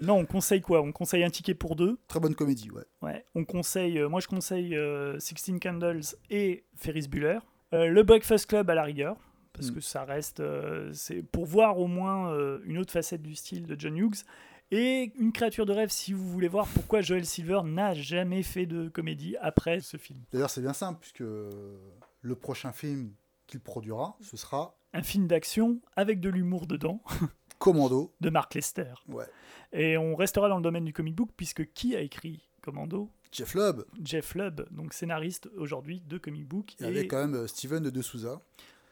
[0.00, 0.82] Non, on conseille quoi?
[0.82, 1.98] On conseille un ticket pour deux.
[2.08, 2.84] très bonne comédie, ouais.
[3.02, 3.24] Ouais.
[3.34, 7.38] On conseille, euh, moi je conseille euh, 16 Candles et Ferris Bueller.
[7.74, 9.16] Euh, le Breakfast Club à la rigueur.
[9.52, 9.74] Parce Mm.
[9.74, 13.66] que ça reste, euh, c'est pour voir au moins euh, une autre facette du style
[13.66, 14.24] de John Hughes.
[14.70, 18.64] Et une créature de rêve, si vous voulez voir pourquoi Joel Silver n'a jamais fait
[18.64, 20.20] de comédie après ce film.
[20.32, 23.12] D'ailleurs, c'est bien simple, puisque le prochain film
[23.46, 27.02] qu'il produira, ce sera un film d'action avec de l'humour dedans
[27.58, 28.14] Commando.
[28.22, 28.94] de Mark Lester.
[29.08, 29.26] Ouais.
[29.72, 33.10] Et on restera dans le domaine du comic book puisque qui a écrit Commando?
[33.30, 36.74] Jeff Lubb, Jeff Lubb, donc scénariste aujourd'hui de comic book.
[36.80, 38.40] et avec quand même euh, Steven de Souza.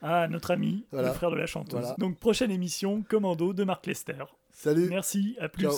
[0.02, 1.08] Ah, notre ami, Voilà.
[1.08, 1.80] le frère de la chanteuse.
[1.80, 1.96] Voilà.
[1.98, 4.24] Donc prochaine émission, Commando de Mark Lester.
[4.50, 5.64] Salut Merci, à plus.
[5.64, 5.74] Ciao.